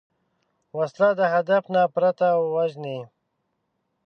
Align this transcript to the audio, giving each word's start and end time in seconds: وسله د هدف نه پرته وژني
وسله 0.77 1.09
د 1.19 1.21
هدف 1.33 1.63
نه 1.73 1.83
پرته 1.93 2.27
وژني 2.55 2.99